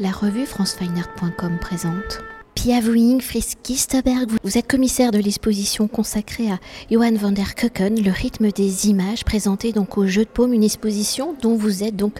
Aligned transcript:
la 0.00 0.10
revue 0.10 0.46
francefineart.com 0.46 1.58
présente. 1.60 2.20
Pia 2.54 2.78
Wuing, 2.80 3.20
Frisky 3.20 3.76
Stoberg, 3.76 4.30
vous 4.42 4.58
êtes 4.58 4.68
commissaire 4.68 5.10
de 5.10 5.18
l'exposition 5.18 5.88
consacrée 5.88 6.50
à 6.50 6.58
Johan 6.90 7.14
van 7.14 7.32
der 7.32 7.54
Kucken, 7.54 8.02
le 8.02 8.10
rythme 8.10 8.50
des 8.50 8.88
images, 8.88 9.24
présentée 9.24 9.72
donc 9.72 9.98
au 9.98 10.06
Jeu 10.06 10.24
de 10.24 10.28
Paume, 10.28 10.52
une 10.52 10.64
exposition 10.64 11.34
dont 11.40 11.56
vous 11.56 11.82
êtes 11.82 11.96
donc 11.96 12.18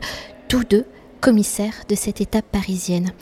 tous 0.49 0.64
deux 0.64 0.85
commissaire 1.21 1.75
de 1.88 1.95
cette 1.95 2.21
étape 2.21 2.46
parisienne. 2.51 3.12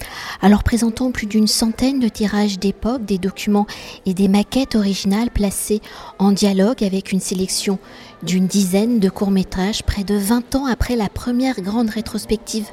Alors 0.43 0.63
présentant 0.63 1.11
plus 1.11 1.27
d'une 1.27 1.47
centaine 1.47 1.99
de 1.99 2.09
tirages 2.09 2.59
d'époque, 2.59 3.05
des 3.05 3.19
documents 3.19 3.67
et 4.05 4.15
des 4.15 4.29
maquettes 4.29 4.75
originales 4.75 5.31
placées 5.31 5.81
en 6.19 6.33
dialogue 6.33 6.85
avec 6.85 7.13
une 7.13 7.21
sélection 7.21 7.79
d'une 8.23 8.47
dizaine 8.47 9.01
de 9.01 9.09
courts-métrages, 9.09 9.83
près 9.83 10.05
de 10.05 10.15
20 10.15 10.55
ans 10.55 10.67
après 10.67 10.95
la 10.95 11.09
première 11.09 11.61
grande 11.61 11.91
rétrospective 11.91 12.67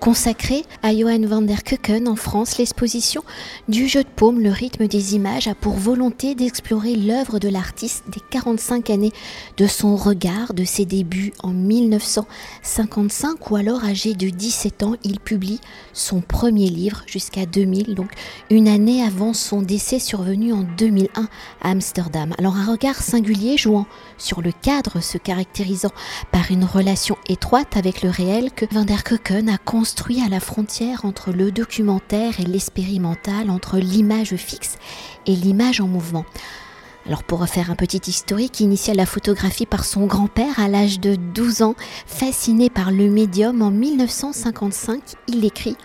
consacrée 0.00 0.64
à 0.82 0.94
Johan 0.94 1.26
van 1.26 1.42
der 1.42 1.62
Kucken 1.62 2.08
en 2.08 2.16
France, 2.16 2.58
l'exposition 2.58 3.22
du 3.68 3.86
jeu 3.86 4.02
de 4.02 4.08
paume, 4.08 4.40
le 4.40 4.50
rythme 4.50 4.88
des 4.88 5.14
images, 5.14 5.46
a 5.46 5.54
pour 5.54 5.74
volonté 5.74 6.34
d'explorer 6.34 6.96
l'œuvre 6.96 7.38
de 7.38 7.48
l'artiste 7.48 8.04
des 8.08 8.20
45 8.30 8.90
années 8.90 9.12
de 9.56 9.66
son 9.66 9.96
regard, 9.96 10.54
de 10.54 10.64
ses 10.64 10.84
débuts 10.84 11.32
en 11.42 11.50
1955 11.50 13.50
ou 13.50 13.56
alors 13.56 13.84
âgé 13.84 14.14
de 14.14 14.28
17 14.28 14.80
il 15.04 15.20
publie 15.20 15.60
son 15.92 16.20
premier 16.20 16.68
livre 16.68 17.02
jusqu'à 17.06 17.46
2000, 17.46 17.94
donc 17.94 18.10
une 18.50 18.68
année 18.68 19.02
avant 19.02 19.34
son 19.34 19.62
décès 19.62 19.98
survenu 19.98 20.52
en 20.52 20.64
2001 20.78 21.28
à 21.62 21.70
Amsterdam. 21.70 22.34
Alors 22.38 22.56
un 22.56 22.70
regard 22.70 22.96
singulier 22.96 23.56
jouant 23.56 23.86
sur 24.18 24.42
le 24.42 24.52
cadre 24.52 24.89
se 24.98 25.18
caractérisant 25.18 25.92
par 26.32 26.50
une 26.50 26.64
relation 26.64 27.16
étroite 27.28 27.76
avec 27.76 28.02
le 28.02 28.10
réel 28.10 28.50
que 28.50 28.64
Van 28.72 28.84
der 28.84 29.04
Koken 29.04 29.48
a 29.48 29.58
construit 29.58 30.20
à 30.20 30.28
la 30.28 30.40
frontière 30.40 31.04
entre 31.04 31.30
le 31.30 31.52
documentaire 31.52 32.40
et 32.40 32.44
l'expérimental, 32.44 33.50
entre 33.50 33.78
l'image 33.78 34.34
fixe 34.34 34.78
et 35.26 35.36
l'image 35.36 35.80
en 35.80 35.86
mouvement. 35.86 36.24
Alors 37.06 37.22
pour 37.22 37.40
refaire 37.40 37.70
un 37.70 37.76
petit 37.76 38.10
historique, 38.10 38.60
initia 38.60 38.94
la 38.94 39.06
photographie 39.06 39.66
par 39.66 39.84
son 39.84 40.06
grand-père 40.06 40.58
à 40.58 40.68
l'âge 40.68 41.00
de 41.00 41.14
12 41.16 41.62
ans, 41.62 41.74
fasciné 42.06 42.68
par 42.68 42.90
le 42.90 43.08
médium 43.08 43.62
en 43.62 43.70
1955, 43.70 45.00
il 45.28 45.44
écrit 45.44 45.76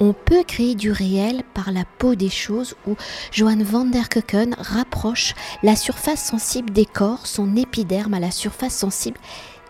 on 0.00 0.12
peut 0.12 0.44
créer 0.44 0.74
du 0.74 0.90
réel 0.90 1.42
par 1.54 1.72
la 1.72 1.84
peau 1.98 2.14
des 2.14 2.30
choses 2.30 2.74
où 2.86 2.96
Johan 3.30 3.62
van 3.62 3.84
der 3.84 4.08
Koeken 4.08 4.54
rapproche 4.58 5.34
la 5.62 5.76
surface 5.76 6.24
sensible 6.24 6.70
des 6.70 6.86
corps, 6.86 7.26
son 7.26 7.56
épiderme 7.56 8.14
à 8.14 8.20
la 8.20 8.30
surface 8.30 8.74
sensible 8.74 9.18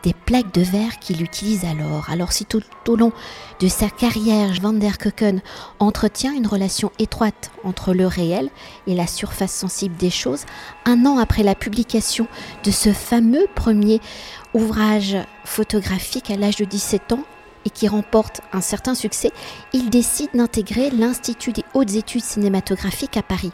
des 0.02 0.14
plaques 0.14 0.52
de 0.52 0.62
verre 0.62 0.98
qu'il 0.98 1.22
utilise 1.22 1.64
alors. 1.64 2.10
Alors 2.10 2.32
si 2.32 2.44
tout 2.44 2.62
au 2.88 2.96
long 2.96 3.12
de 3.60 3.68
sa 3.68 3.88
carrière, 3.88 4.52
Van 4.60 4.72
der 4.72 4.98
Koeken 4.98 5.40
entretient 5.78 6.32
une 6.32 6.46
relation 6.46 6.90
étroite 6.98 7.50
entre 7.64 7.94
le 7.94 8.06
réel 8.06 8.50
et 8.86 8.94
la 8.94 9.06
surface 9.06 9.52
sensible 9.52 9.96
des 9.96 10.10
choses, 10.10 10.44
un 10.84 11.06
an 11.06 11.18
après 11.18 11.42
la 11.42 11.54
publication 11.54 12.26
de 12.64 12.70
ce 12.70 12.92
fameux 12.92 13.46
premier 13.54 14.00
ouvrage 14.54 15.16
photographique 15.44 16.30
à 16.30 16.36
l'âge 16.36 16.56
de 16.56 16.64
17 16.64 17.12
ans, 17.12 17.24
et 17.64 17.70
qui 17.70 17.88
remporte 17.88 18.40
un 18.52 18.60
certain 18.60 18.94
succès, 18.94 19.32
il 19.72 19.90
décide 19.90 20.30
d'intégrer 20.34 20.90
l'Institut 20.90 21.52
des 21.52 21.64
hautes 21.74 21.94
études 21.94 22.24
cinématographiques 22.24 23.16
à 23.16 23.22
Paris. 23.22 23.52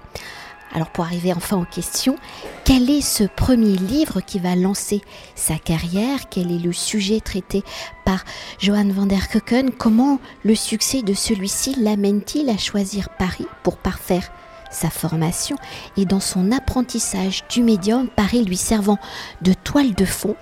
Alors 0.75 0.91
pour 0.91 1.05
arriver 1.05 1.33
enfin 1.33 1.57
aux 1.57 1.65
questions, 1.65 2.17
quel 2.65 2.91
est 2.91 3.01
ce 3.01 3.25
premier 3.25 3.77
livre 3.77 4.21
qui 4.21 4.39
va 4.39 4.55
lancer 4.55 5.01
sa 5.35 5.57
carrière? 5.57 6.29
Quel 6.31 6.53
est 6.53 6.59
le 6.59 6.73
sujet 6.73 7.21
traité 7.21 7.63
par 8.05 8.25
Johan 8.59 8.89
van 8.91 9.07
der 9.07 9.29
Koeken 9.31 9.71
Comment 9.71 10.21
le 10.45 10.55
succès 10.55 11.03
de 11.03 11.15
celui-ci 11.15 11.77
l'amène-t-il 11.81 12.51
à 12.51 12.59
choisir 12.59 13.09
Paris 13.19 13.47
pour 13.63 13.79
parfaire 13.79 14.31
sa 14.71 14.91
formation 14.91 15.57
et 15.97 16.05
dans 16.05 16.21
son 16.21 16.53
apprentissage 16.53 17.45
du 17.49 17.63
médium, 17.63 18.09
Paris 18.09 18.45
lui 18.45 18.57
servant 18.57 18.99
de 19.43 19.53
toile 19.53 19.95
de 19.95 20.05
fond, 20.05 20.37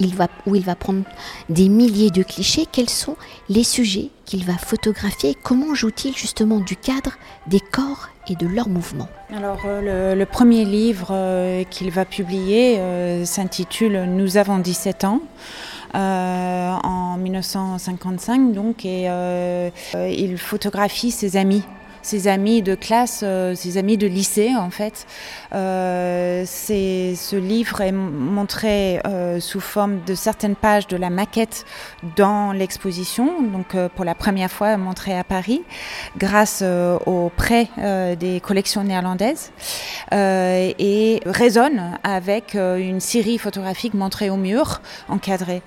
il 0.00 0.14
va, 0.14 0.28
où 0.46 0.56
il 0.56 0.62
va 0.62 0.74
prendre 0.74 1.04
des 1.48 1.68
milliers 1.68 2.10
de 2.10 2.22
clichés. 2.22 2.66
Quels 2.70 2.90
sont 2.90 3.16
les 3.48 3.64
sujets 3.64 4.10
qu'il 4.24 4.44
va 4.44 4.54
photographier? 4.54 5.36
Comment 5.42 5.74
joue-t-il 5.74 6.16
justement 6.16 6.60
du 6.60 6.76
cadre, 6.76 7.12
des 7.46 7.60
corps 7.60 8.08
et 8.28 8.34
de 8.34 8.46
leurs 8.46 8.68
mouvements? 8.68 9.08
Alors 9.34 9.60
euh, 9.64 10.14
le, 10.14 10.26
premier 10.26 10.64
livre 10.64 11.08
euh, 11.10 11.64
qu'il 11.64 11.90
va 11.90 12.04
publier 12.04 12.78
euh, 12.78 13.24
s'intitule 13.24 14.04
Nous 14.04 14.36
avons 14.36 14.58
17 14.58 15.04
ans. 15.04 15.20
en 15.94 17.16
1955 17.18 18.52
donc 18.52 18.84
et 18.84 19.06
il 19.94 20.38
photographie 20.38 21.10
ses 21.10 21.36
amis 21.36 21.62
ses 22.02 22.28
amis 22.28 22.62
de 22.62 22.74
classe, 22.74 23.20
euh, 23.22 23.54
ses 23.54 23.78
amis 23.78 23.96
de 23.96 24.06
lycée 24.06 24.54
en 24.56 24.70
fait. 24.70 25.06
Euh, 25.54 26.44
ce 26.46 27.36
livre 27.36 27.80
est 27.80 27.92
montré 27.92 29.00
euh, 29.32 29.40
sous 29.40 29.60
forme 29.60 30.00
de 30.04 30.14
certaines 30.14 30.56
pages 30.56 30.86
de 30.86 30.96
la 30.96 31.10
maquette 31.10 31.64
dans 32.16 32.52
l'exposition, 32.52 33.42
donc 33.42 33.76
pour 33.94 34.04
la 34.04 34.14
première 34.14 34.50
fois 34.50 34.76
montré 34.76 35.18
à 35.18 35.24
Paris, 35.24 35.62
grâce 36.16 36.62
au 37.06 37.30
prêt 37.36 37.68
des 38.18 38.40
collections 38.40 38.84
néerlandaises, 38.84 39.52
et 40.12 41.20
résonne 41.26 41.98
avec 42.02 42.54
une 42.54 43.00
série 43.00 43.38
photographique 43.38 43.94
montrée 43.94 44.30
au 44.30 44.36
mur, 44.36 44.80
encadrée. 45.08 45.62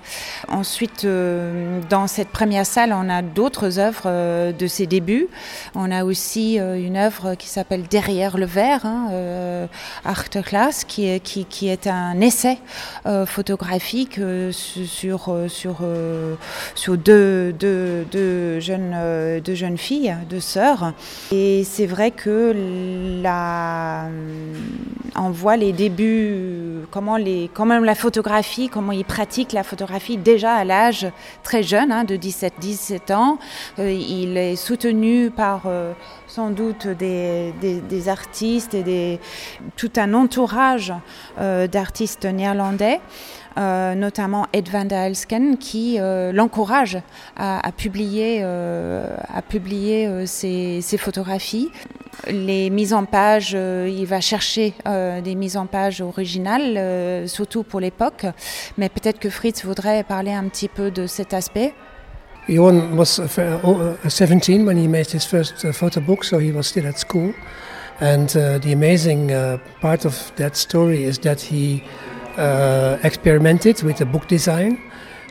Ensuite, 0.48 1.06
dans 1.06 2.06
cette 2.06 2.28
première 2.28 2.66
salle, 2.66 2.92
on 2.92 3.08
a 3.08 3.22
d'autres 3.22 3.78
œuvres 3.78 4.52
de 4.52 4.66
ses 4.66 4.86
débuts. 4.86 5.28
On 5.74 5.90
a 5.90 6.04
aussi 6.04 6.58
euh, 6.58 6.76
une 6.76 6.96
œuvre 6.96 7.34
qui 7.34 7.48
s'appelle 7.48 7.82
Derrière 7.82 8.36
le 8.36 8.46
verre, 8.46 8.84
hein, 8.84 9.08
euh, 9.12 9.66
Achterglas, 10.04 10.84
qui 10.86 11.06
est, 11.06 11.20
qui, 11.20 11.68
est 11.68 11.86
un 11.86 12.20
essai 12.20 12.58
euh, 13.06 13.26
photographique 13.26 13.55
sur, 14.52 15.34
sur, 15.48 15.76
sur 16.74 16.96
deux, 16.96 17.52
deux, 17.52 18.04
deux, 18.10 18.60
jeunes, 18.60 19.40
deux 19.44 19.54
jeunes 19.54 19.78
filles, 19.78 20.14
deux 20.28 20.40
sœurs. 20.40 20.92
Et 21.32 21.64
c'est 21.64 21.86
vrai 21.86 22.10
que 22.10 22.54
on 25.18 25.30
voit 25.30 25.56
les 25.56 25.72
débuts, 25.72 26.82
comment, 26.90 27.16
les, 27.16 27.50
comment 27.52 27.78
la 27.78 27.94
photographie, 27.94 28.68
comment 28.68 28.92
ils 28.92 29.04
pratiquent 29.04 29.52
la 29.52 29.62
photographie 29.62 30.18
déjà 30.18 30.54
à 30.54 30.64
l'âge 30.64 31.06
très 31.42 31.62
jeune, 31.62 31.90
hein, 31.90 32.04
de 32.04 32.16
17-17 32.16 33.14
ans. 33.14 33.38
il 33.78 34.36
est 34.36 34.56
soutenu 34.56 35.30
par 35.30 35.62
sans 36.36 36.50
doute 36.50 36.86
des, 36.86 38.08
artistes 38.08 38.74
et 38.74 38.82
des, 38.82 39.20
tout 39.76 39.90
un 39.96 40.12
entourage 40.14 40.92
euh, 41.40 41.66
d'artistes 41.66 42.26
néerlandais. 42.26 43.00
Euh, 43.58 43.94
notamment 43.94 44.46
Ed 44.52 44.68
van 44.68 44.84
der 44.84 45.06
Elsken, 45.06 45.56
qui 45.56 45.96
euh, 45.98 46.30
l'encourage 46.30 46.98
à, 47.36 47.72
publier, 47.72 48.42
à 48.42 49.42
publier 49.42 50.26
ses, 50.26 50.82
photographies. 50.98 51.70
Les 52.28 52.70
mises 52.70 52.92
en 52.92 53.04
page, 53.04 53.52
il 53.52 54.04
va 54.06 54.20
chercher 54.20 54.74
des 55.22 55.34
mises 55.34 55.56
en 55.56 55.66
page 55.66 56.00
originales, 56.00 57.28
surtout 57.28 57.62
pour 57.62 57.80
l'époque, 57.80 58.26
mais 58.78 58.88
peut-être 58.88 59.18
que 59.18 59.30
Fritz 59.30 59.64
voudrait 59.64 60.02
parler 60.02 60.32
un 60.32 60.48
petit 60.48 60.68
peu 60.68 60.90
de 60.90 61.06
cet 61.06 61.34
aspect. 61.34 61.74
Johan 62.48 62.96
was 62.96 63.18
uh, 63.18 63.96
uh, 64.04 64.08
17 64.08 64.66
when 64.66 64.76
he 64.76 64.86
made 64.86 65.10
his 65.10 65.24
first 65.24 65.64
uh, 65.64 65.72
photo 65.72 66.00
book, 66.00 66.22
so 66.22 66.38
he 66.38 66.52
was 66.52 66.68
still 66.68 66.86
at 66.86 66.98
school. 66.98 67.34
And 68.00 68.34
uh, 68.36 68.58
the 68.58 68.72
amazing 68.72 69.32
uh, 69.32 69.58
part 69.80 70.04
of 70.04 70.32
that 70.36 70.56
story 70.56 71.04
is 71.04 71.18
that 71.20 71.40
he 71.40 71.82
uh, 72.36 72.98
experimented 73.02 73.82
with 73.82 73.98
the 73.98 74.06
book 74.06 74.28
design 74.28 74.80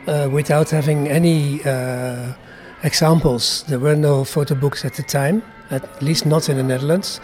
uh, 0.06 0.28
without 0.30 0.70
having 0.70 1.08
any 1.08 1.62
uh, 1.64 2.32
examples. 2.82 3.64
There 3.68 3.78
were 3.78 3.96
no 3.96 4.24
photo 4.24 4.54
books 4.54 4.84
at 4.84 4.94
the 4.94 5.02
time, 5.02 5.42
at 5.70 6.02
least 6.02 6.26
not 6.26 6.48
in 6.48 6.56
the 6.56 6.62
Netherlands. 6.62 7.20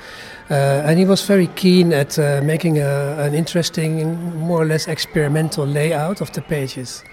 Uh, 0.50 0.82
and 0.84 0.98
he 0.98 1.04
was 1.04 1.24
very 1.24 1.46
keen 1.46 1.92
at 1.92 2.18
making 2.42 2.78
a, 2.78 3.16
an 3.18 3.34
interesting, 3.34 4.34
more 4.36 4.62
or 4.62 4.66
less 4.66 4.88
experimental 4.88 5.66
layout 5.66 6.20
of 6.20 6.32
the 6.32 6.42
pages. 6.42 7.04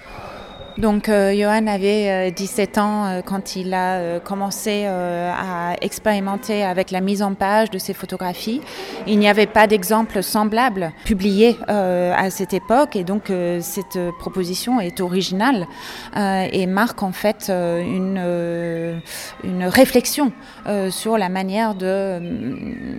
Donc 0.79 1.09
euh, 1.09 1.33
Johan 1.33 1.67
avait 1.67 2.31
17 2.31 2.77
euh, 2.77 2.81
ans 2.81 3.05
euh, 3.05 3.21
quand 3.21 3.57
il 3.57 3.73
a 3.73 4.19
commencé 4.21 4.85
à 4.85 5.75
expérimenter 5.81 6.63
avec 6.63 6.91
la 6.91 7.01
mise 7.01 7.21
en 7.21 7.33
page 7.33 7.69
de 7.69 7.77
ses 7.77 7.93
photographies. 7.93 8.61
Il 9.05 9.19
n'y 9.19 9.27
avait 9.27 9.45
pas 9.45 9.67
d'exemple 9.67 10.23
semblable 10.23 10.93
publié 11.03 11.57
à 11.67 12.29
cette 12.29 12.53
époque 12.53 12.95
et 12.95 13.03
donc 13.03 13.31
cette 13.61 13.99
proposition 14.19 14.79
est 14.79 15.01
originale 15.01 15.67
et 16.15 16.65
marque 16.67 17.03
en 17.03 17.11
fait 17.11 17.49
une, 17.49 19.01
une 19.43 19.63
réflexion 19.65 20.31
sur 20.89 21.17
la 21.17 21.29
manière 21.29 21.75
de 21.75 22.19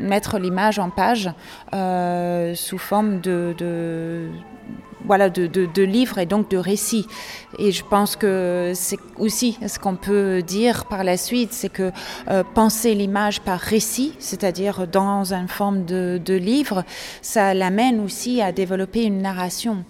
mettre 0.00 0.38
l'image 0.38 0.78
en 0.78 0.90
page 0.90 1.30
sous 2.54 2.78
forme 2.78 3.20
de 3.20 4.28
voilà, 5.04 5.30
de, 5.30 5.46
de, 5.46 5.82
livres 5.82 6.18
et 6.18 6.26
donc 6.26 6.50
de 6.50 6.56
récits. 6.56 7.06
Et 7.58 7.72
je 7.72 7.84
pense 7.84 8.16
que 8.16 8.72
c'est 8.74 8.98
aussi 9.18 9.58
ce 9.66 9.78
qu'on 9.78 9.96
peut 9.96 10.42
dire 10.42 10.84
par 10.86 11.04
la 11.04 11.16
suite, 11.16 11.52
c'est 11.52 11.68
que 11.68 11.90
euh, 12.28 12.44
penser 12.54 12.94
l'image 12.94 13.40
par 13.40 13.58
récit, 13.58 14.14
c'est-à-dire 14.18 14.86
dans 14.86 15.32
une 15.32 15.48
forme 15.48 15.84
de, 15.84 16.20
de 16.24 16.34
livre, 16.34 16.84
ça 17.22 17.54
l'amène 17.54 18.00
aussi 18.00 18.42
à 18.42 18.52
développer 18.52 19.04
une 19.04 19.22
narration. 19.22 19.84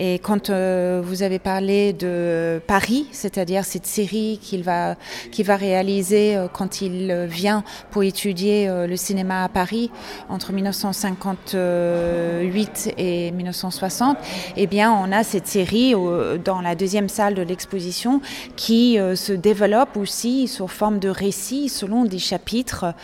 Et 0.00 0.18
quand 0.18 0.50
euh, 0.50 1.00
vous 1.04 1.22
avez 1.22 1.38
parlé 1.38 1.92
de 1.92 2.60
Paris, 2.66 3.06
c'est-à-dire 3.12 3.64
cette 3.64 3.86
série 3.86 4.40
qu'il 4.42 4.64
va, 4.64 4.96
qu'il 5.30 5.46
va 5.46 5.54
réaliser 5.54 6.36
euh, 6.36 6.48
quand 6.52 6.80
il 6.80 7.12
euh, 7.12 7.26
vient 7.26 7.62
pour 7.92 8.02
étudier 8.02 8.68
le 8.68 8.96
cinéma 8.96 9.44
à 9.44 9.48
Paris 9.48 9.92
entre 10.28 10.52
1958 10.52 12.94
et 12.98 13.30
1960, 13.30 14.18
eh 14.56 14.66
bien, 14.66 14.92
on 14.92 15.12
a 15.12 15.22
cette 15.22 15.46
série 15.46 15.94
dans 16.44 16.60
la 16.60 16.74
deuxième 16.74 17.08
salle 17.08 17.34
de 17.34 17.42
l'exposition 17.42 18.20
qui 18.56 18.98
se 19.14 19.32
développe 19.32 19.96
aussi 19.96 20.48
sous 20.48 20.66
forme 20.66 20.98
de 20.98 21.08
récits 21.08 21.68
selon 21.68 22.04
des 22.04 22.18
chapitres 22.18 22.94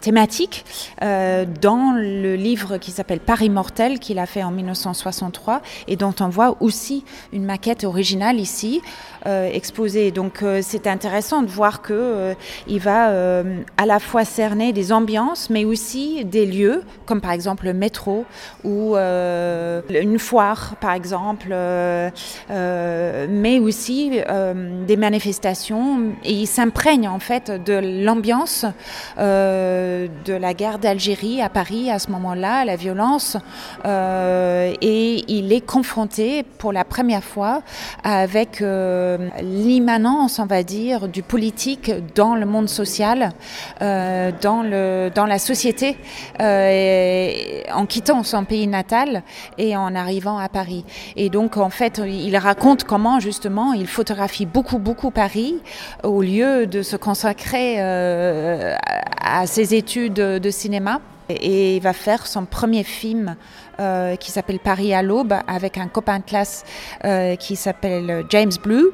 thématiques 0.00 0.66
dans 1.00 1.94
le 1.96 2.36
livre 2.36 2.76
qui 2.78 2.90
s'appelle 2.90 3.20
Paris 3.20 3.50
mortel 3.50 3.98
qu'il 3.98 4.18
a 4.18 4.26
fait 4.26 4.42
en 4.42 4.50
1960 4.50 5.05
et 5.88 5.96
dont 5.96 6.14
on 6.20 6.28
voit 6.28 6.56
aussi 6.60 7.04
une 7.32 7.44
maquette 7.44 7.84
originale 7.84 8.40
ici 8.40 8.82
euh, 9.26 9.50
exposée. 9.52 10.12
Donc 10.12 10.42
euh, 10.42 10.60
c'est 10.62 10.86
intéressant 10.86 11.42
de 11.42 11.48
voir 11.48 11.82
que 11.82 11.92
euh, 11.92 12.34
il 12.68 12.78
va 12.78 13.06
à 13.76 13.86
la 13.86 13.98
fois 13.98 14.24
cerner 14.24 14.72
des 14.72 14.92
ambiances, 14.92 15.50
mais 15.50 15.64
aussi 15.64 16.24
des 16.24 16.46
lieux, 16.46 16.82
comme 17.06 17.20
par 17.20 17.32
exemple 17.32 17.64
le 17.64 17.72
métro 17.72 18.24
ou 18.64 18.96
une 18.96 20.18
foire, 20.18 20.76
par 20.80 20.92
exemple, 20.92 21.54
mais 22.48 23.58
aussi 23.58 24.20
des 24.86 24.96
manifestations. 24.96 26.12
Et 26.24 26.32
il 26.32 26.46
s'imprègne 26.46 27.08
en 27.08 27.18
fait 27.18 27.50
de 27.50 28.04
l'ambiance 28.04 28.64
de 29.18 30.32
la 30.32 30.54
guerre 30.54 30.78
d'Algérie 30.78 31.42
à 31.42 31.48
Paris 31.48 31.90
à 31.90 31.98
ce 31.98 32.10
moment-là, 32.10 32.64
la 32.64 32.76
violence 32.76 33.36
et 33.84 34.95
il 35.28 35.52
est 35.52 35.60
confronté 35.60 36.42
pour 36.42 36.72
la 36.72 36.84
première 36.84 37.24
fois 37.24 37.62
avec 38.04 38.60
euh, 38.62 39.28
l'immanence, 39.40 40.38
on 40.38 40.46
va 40.46 40.62
dire, 40.62 41.08
du 41.08 41.22
politique 41.22 41.92
dans 42.14 42.34
le 42.34 42.46
monde 42.46 42.68
social, 42.68 43.30
euh, 43.82 44.30
dans 44.40 45.26
la 45.26 45.38
société, 45.38 45.96
euh, 46.40 47.62
en 47.72 47.86
quittant 47.86 48.22
son 48.22 48.44
pays 48.44 48.66
natal 48.66 49.22
et 49.58 49.76
en 49.76 49.94
arrivant 49.94 50.38
à 50.38 50.48
Paris. 50.48 50.84
Et 51.16 51.30
donc, 51.30 51.56
en 51.56 51.70
fait, 51.70 52.00
il 52.06 52.36
raconte 52.36 52.84
comment, 52.84 53.20
justement, 53.20 53.72
il 53.72 53.86
photographie 53.86 54.46
beaucoup, 54.46 54.78
beaucoup 54.78 55.10
Paris 55.10 55.56
au 56.02 56.22
lieu 56.22 56.66
de 56.66 56.82
se 56.82 56.96
consacrer 56.96 57.80
à 57.80 59.46
ses 59.46 59.74
études 59.74 60.14
de 60.14 60.50
cinéma 60.50 61.00
et 61.28 61.76
il 61.76 61.82
va 61.82 61.92
faire 61.92 62.26
son 62.26 62.44
premier 62.44 62.84
film 62.84 63.36
euh, 63.78 64.16
qui 64.16 64.30
s'appelle 64.30 64.58
Paris 64.58 64.94
à 64.94 65.02
l'aube 65.02 65.34
avec 65.46 65.76
un 65.76 65.86
copain 65.88 66.20
de 66.20 66.24
classe 66.24 66.64
euh, 67.04 67.36
qui 67.36 67.56
s'appelle 67.56 68.24
James 68.30 68.52
Blue 68.62 68.86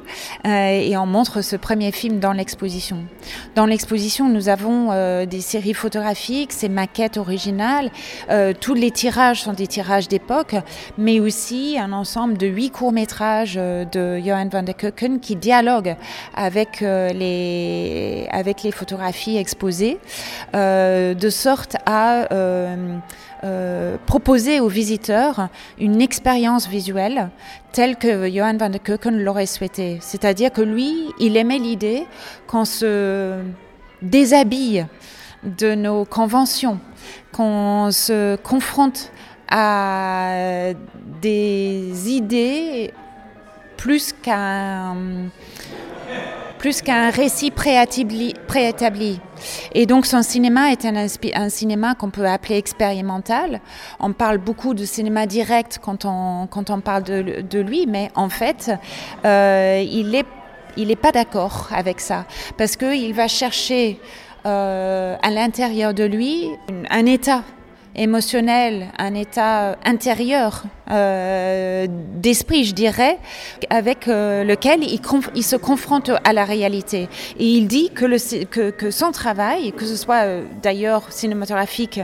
euh, 0.45 0.81
et 0.81 0.97
on 0.97 1.05
montre 1.05 1.41
ce 1.41 1.55
premier 1.55 1.93
film 1.93 2.19
dans 2.19 2.33
l'exposition. 2.33 3.05
Dans 3.55 3.65
l'exposition, 3.65 4.27
nous 4.27 4.49
avons 4.49 4.89
des 5.25 5.41
séries 5.41 5.73
photographiques, 5.73 6.51
ces 6.51 6.69
maquettes 6.69 7.17
originales, 7.17 7.91
tous 8.59 8.73
les 8.73 8.91
tirages 8.91 9.43
sont 9.43 9.53
des 9.53 9.67
tirages 9.67 10.07
d'époque, 10.07 10.55
mais 10.97 11.19
aussi 11.19 11.77
un 11.79 11.93
ensemble 11.93 12.37
de 12.37 12.47
huit 12.47 12.71
courts-métrages 12.71 13.55
de 13.55 14.19
Johan 14.19 14.49
van 14.51 14.63
der 14.63 14.75
Keuken 14.75 15.19
qui 15.19 15.35
dialoguent 15.35 15.95
avec, 16.35 16.81
les, 16.81 18.27
avec 18.31 18.63
les 18.63 18.71
photographies 18.71 19.37
exposées, 19.37 19.99
de 20.53 21.29
sorte 21.29 21.77
à 21.85 22.22
euh, 22.31 22.97
euh, 23.43 23.97
proposer 24.05 24.59
aux 24.59 24.67
visiteurs 24.67 25.49
une 25.79 26.01
expérience 26.01 26.67
visuelle 26.67 27.29
telle 27.71 27.97
que 27.97 28.29
Johan 28.29 28.57
van 28.57 28.69
der 28.69 28.81
Keuken 28.81 29.23
l'aurait 29.23 29.45
souhaité. 29.45 29.97
C'est-à-dire 30.01 30.51
que 30.51 30.61
lui, 30.61 31.07
il 31.19 31.37
aimait 31.37 31.59
l'idée 31.59 32.05
qu'on 32.47 32.65
se 32.65 33.39
déshabille 34.01 34.85
de 35.43 35.75
nos 35.75 36.05
conventions, 36.05 36.79
qu'on 37.31 37.89
se 37.91 38.35
confronte 38.37 39.11
à 39.49 40.71
des 41.21 42.09
idées 42.09 42.93
plus 43.77 44.13
qu'un 44.13 44.95
plus 46.63 46.81
qu'un 46.81 47.09
récit 47.09 47.51
préétabli. 47.51 49.19
Et 49.73 49.85
donc 49.85 50.05
son 50.05 50.21
cinéma 50.23 50.71
est 50.71 50.85
un, 50.85 51.49
cinéma 51.49 51.93
qu'on 51.93 52.09
peut 52.09 52.25
appeler 52.25 52.55
expérimental. 52.55 53.59
On 53.99 54.13
parle 54.13 54.37
beaucoup 54.37 54.73
de 54.73 54.85
cinéma 54.85 55.25
direct 55.25 55.81
quand 55.83 56.05
on, 56.05 56.47
quand 56.47 56.69
on 56.69 56.79
parle 56.79 57.03
de, 57.03 57.41
de 57.41 57.59
lui, 57.59 57.85
mais 57.85 58.11
en 58.15 58.29
fait, 58.29 58.71
euh, 59.25 59.83
il 59.85 60.23
il 60.77 60.87
n'est 60.87 60.95
pas 60.95 61.11
d'accord 61.11 61.67
avec 61.75 61.99
ça 61.99 62.23
parce 62.57 62.77
qu'il 62.77 63.13
va 63.13 63.27
chercher 63.27 63.99
euh, 64.45 65.17
à 65.21 65.31
l'intérieur 65.31 65.93
de 65.93 66.05
lui 66.05 66.47
un 66.89 67.05
état 67.05 67.43
émotionnel, 67.95 68.87
un 68.97 69.13
état 69.13 69.77
intérieur 69.85 70.63
euh, 70.89 71.87
d'esprit, 72.15 72.63
je 72.65 72.73
dirais, 72.73 73.19
avec 73.69 74.07
euh, 74.07 74.43
lequel 74.43 74.83
il, 74.83 75.43
se 75.43 75.55
confronte 75.55 76.11
à 76.23 76.33
la 76.33 76.45
réalité. 76.45 77.07
Et 77.39 77.45
il 77.45 77.67
dit 77.67 77.91
que, 77.91 78.91
son 78.91 79.11
travail, 79.11 79.71
que 79.73 79.85
ce 79.85 79.95
soit 79.95 80.25
euh, 80.25 80.43
d'ailleurs 80.61 81.11
cinématographique 81.11 81.99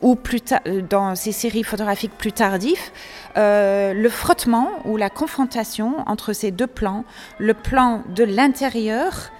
ou 0.00 0.14
plus 0.14 0.42
euh, 0.66 0.82
dans 0.82 1.14
ces 1.14 1.32
séries 1.32 1.62
photographiques 1.62 2.16
plus 2.16 2.32
tardives, 2.32 2.90
euh, 3.36 3.92
le 3.92 4.08
frottement 4.08 4.70
ou 4.84 4.96
la 4.96 5.10
confrontation 5.10 5.96
entre 6.06 6.32
ces 6.32 6.50
deux 6.50 6.66
plans, 6.66 7.04
le 7.38 7.54
plan 7.54 8.02
de 8.14 8.24
l'intérieur 8.24 9.30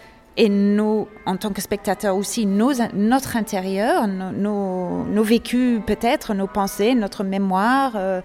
et 0.41 0.49
nous, 0.49 1.07
en 1.27 1.37
tant 1.37 1.51
que 1.51 1.61
spectateurs 1.61 2.17
aussi, 2.17 2.47
notre 2.47 3.37
intérieur, 3.37 4.09
nos, 4.09 5.05
nos, 5.05 5.23
vécus 5.23 5.83
peut-être, 5.87 6.33
nos 6.33 6.47
pensées, 6.47 6.95
notre 6.95 7.25
mémoire 7.25 7.93
euh, 7.97 8.23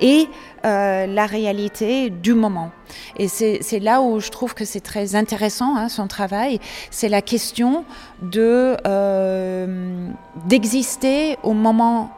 et 0.00 0.26
euh, 0.64 1.04
la 1.04 1.26
réalité 1.26 2.08
du 2.08 2.32
moment. 2.32 2.70
Et 3.18 3.28
c'est 3.28 3.78
là 3.78 4.00
où 4.00 4.20
je 4.20 4.30
trouve 4.30 4.54
que 4.54 4.64
c'est 4.64 4.80
très 4.80 5.14
intéressant, 5.16 5.76
hein, 5.76 5.90
son 5.90 6.06
travail, 6.06 6.60
c'est 6.90 7.10
la 7.10 7.20
question 7.20 7.84
de 8.22 8.78
euh, 8.86 10.08
d'exister 10.46 11.36
au 11.42 11.52
moment 11.52 12.10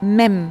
même 0.00 0.50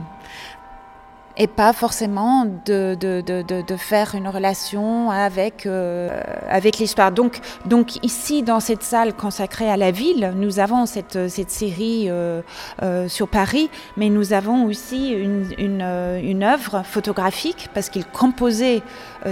et 1.38 1.48
pas 1.48 1.74
forcément 1.74 2.46
de, 2.66 2.96
de, 3.00 3.22
de, 3.22 3.42
de, 3.42 3.76
faire 3.76 4.16
une 4.16 4.28
relation 4.28 5.10
avec, 5.12 5.66
euh, 5.66 6.10
avec 6.50 6.78
l'histoire. 6.78 7.12
Donc, 7.12 7.40
donc 7.66 8.04
ici, 8.04 8.44
dans 8.44 8.60
cette 8.60 8.84
salle 8.84 9.14
consacrée 9.14 9.70
à 9.70 9.78
la 9.78 9.92
ville, 9.92 10.34
nous 10.36 10.60
avons 10.60 10.86
cette, 10.86 11.30
cette 11.30 11.52
série 11.52 12.08
euh, 12.10 12.42
euh, 12.84 13.08
sur 13.08 13.28
Paris, 13.28 13.70
mais 13.98 14.10
nous 14.10 14.34
avons 14.34 14.66
aussi 14.66 15.12
une, 15.12 15.46
une, 15.58 16.44
œuvre 16.44 16.84
photographique 16.84 17.70
parce 17.74 17.90
qu'il 17.90 18.06
composait 18.06 18.82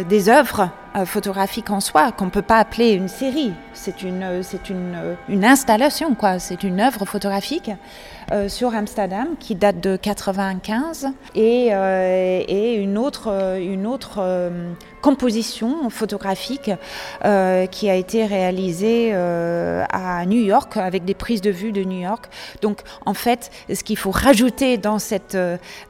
des 0.08 0.30
œuvres 0.30 0.70
euh, 0.96 1.06
photographiques 1.06 1.70
en 1.70 1.80
soi 1.80 2.12
qu'on 2.12 2.26
ne 2.26 2.30
peut 2.30 2.42
pas 2.42 2.58
appeler 2.58 2.92
une 2.92 3.08
série. 3.08 3.54
C'est 3.74 4.04
une, 4.04 4.44
c'est 4.44 4.70
une, 4.70 5.16
une 5.28 5.46
installation, 5.46 6.16
quoi. 6.16 6.40
C'est 6.40 6.64
une 6.64 6.80
œuvre 6.80 7.06
photographique 7.06 7.72
euh, 8.32 8.48
sur 8.48 8.76
Amsterdam 8.76 9.30
qui 9.40 9.56
date 9.56 9.80
de 9.80 9.96
95 9.96 11.08
et, 11.34 11.70
euh, 11.72 12.44
et 12.48 12.76
une 12.76 12.98
autre, 12.98 13.58
une 13.60 13.88
autre 13.88 14.20
euh, 14.20 14.72
composition 15.02 15.90
photographique 15.90 16.72
euh, 17.26 17.66
qui 17.66 17.90
a 17.90 17.96
été 17.96 18.26
réalisée 18.26 19.12
euh, 19.14 19.84
à 19.90 20.26
New 20.26 20.42
York 20.42 20.78
avec 20.78 21.06
des 21.06 21.14
prises 21.14 21.42
de 21.42 21.52
vue 21.52 21.72
de 21.72 21.84
New 21.84 22.02
York. 22.02 22.26
Donc 22.62 22.82
en 23.06 23.14
fait, 23.14 23.52
ce 23.74 23.84
qu'il 23.84 23.98
faut 23.98 24.12
rajouter 24.12 24.78
dans, 24.78 25.00
cette, 25.00 25.38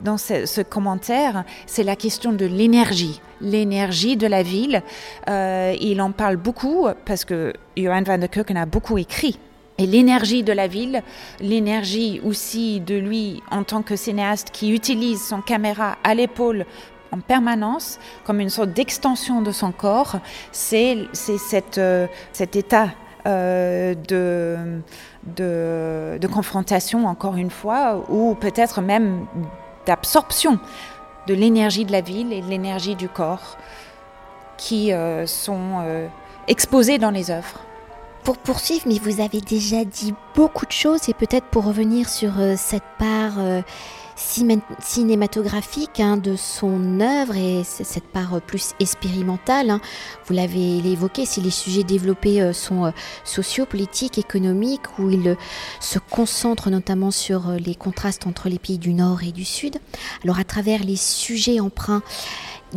dans 0.02 0.18
ce, 0.18 0.62
commentaire, 0.62 1.44
c'est 1.66 1.84
la 1.84 1.96
question 1.96 2.32
de 2.34 2.46
l'énergie 2.46 3.22
l'énergie 3.42 4.18
de 4.18 4.28
la 4.28 4.44
ville. 4.44 4.84
Euh, 5.30 5.74
il 5.80 6.02
en 6.02 6.12
parle 6.12 6.36
beaucoup 6.36 6.88
parce 7.06 7.24
que 7.24 7.54
Johan 7.78 8.04
van 8.04 8.18
der 8.18 8.30
Keuken 8.30 8.58
a 8.58 8.66
beaucoup 8.66 8.98
écrit 8.98 9.40
et 9.80 9.86
l'énergie 9.86 10.44
de 10.44 10.52
la 10.52 10.68
ville, 10.68 11.02
l'énergie 11.40 12.20
aussi 12.26 12.82
de 12.82 12.96
lui 12.96 13.42
en 13.50 13.64
tant 13.64 13.82
que 13.82 13.96
cinéaste 13.96 14.50
qui 14.52 14.72
utilise 14.74 15.26
son 15.26 15.42
caméra 15.42 15.98
à 16.04 16.14
l'épaule 16.14 16.66
en 17.12 17.20
permanence 17.20 18.00
comme 18.26 18.40
une 18.40 18.50
sorte 18.50 18.72
d'extension 18.72 19.42
de 19.42 19.52
son 19.52 19.72
corps, 19.72 20.20
c'est 20.52 20.98
euh, 21.78 22.08
cet 22.34 22.56
état 22.56 22.90
euh, 23.26 23.96
de, 24.08 24.82
de, 25.36 26.18
de 26.20 26.28
confrontation, 26.28 27.06
encore 27.06 27.36
une 27.36 27.50
fois, 27.50 28.04
ou 28.10 28.36
peut-être 28.36 28.82
même 28.82 29.26
d'absorption 29.86 30.60
de 31.28 31.34
l'énergie 31.34 31.86
de 31.86 31.92
la 31.92 32.02
ville 32.02 32.34
et 32.34 32.42
de 32.42 32.48
l'énergie 32.48 32.96
du 32.96 33.10
corps 33.10 33.58
qui 34.58 34.92
sont 35.26 36.10
exposés 36.48 36.98
dans 36.98 37.12
les 37.12 37.32
œuvres. 37.32 37.62
Pour 38.24 38.38
poursuivre, 38.38 38.84
mais 38.88 39.00
vous 39.00 39.22
avez 39.22 39.40
déjà 39.40 39.86
dit 39.86 40.14
beaucoup 40.36 40.66
de 40.66 40.72
choses 40.72 41.08
et 41.08 41.14
peut-être 41.14 41.46
pour 41.46 41.64
revenir 41.64 42.10
sur 42.10 42.34
cette 42.58 42.84
part 42.98 43.38
cinématographique 44.20 46.00
hein, 46.00 46.18
de 46.18 46.36
son 46.36 47.00
œuvre 47.00 47.36
et 47.36 47.64
cette 47.64 48.06
part 48.06 48.42
plus 48.42 48.74
expérimentale. 48.80 49.70
Hein. 49.70 49.82
Vous 50.26 50.34
l'avez 50.34 50.78
évoqué, 50.78 51.26
si 51.26 51.42
les 51.42 51.52
sujets 51.52 51.84
développés 51.84 52.42
euh, 52.42 52.54
sont 52.54 52.86
euh, 52.86 52.92
sociaux, 53.24 53.66
politiques, 53.66 54.18
économiques, 54.18 55.00
où 55.00 55.10
il 55.10 55.30
euh, 55.30 55.36
se 55.80 56.00
concentre 56.00 56.70
notamment 56.70 57.12
sur 57.12 57.52
les 57.52 57.76
contrastes 57.76 58.28
entre 58.28 58.50
les 58.50 58.60
pays 58.60 58.78
du 58.78 58.94
Nord 58.94 59.24
et 59.24 59.32
du 59.32 59.46
Sud. 59.46 59.78
Alors 60.24 60.40
à 60.40 60.44
travers 60.44 60.84
les 60.84 60.98
sujets 60.98 61.60
emprunts 61.60 62.04